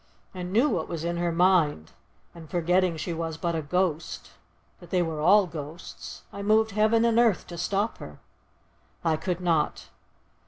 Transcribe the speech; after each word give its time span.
I 0.33 0.41
knew 0.41 0.67
what 0.67 0.87
was 0.87 1.03
in 1.03 1.17
her 1.17 1.31
mind, 1.31 1.91
and—forgetting 2.33 2.97
she 2.97 3.13
was 3.13 3.37
but 3.37 3.53
a 3.53 3.61
ghost—that 3.61 4.89
they 4.89 5.03
were 5.03 5.21
all 5.21 5.45
ghosts—I 5.45 6.41
moved 6.41 6.71
heaven 6.71 7.05
and 7.05 7.19
earth 7.19 7.45
to 7.45 7.55
stop 7.59 7.99
her. 7.99 8.17
I 9.05 9.15
could 9.15 9.41
not. 9.41 9.89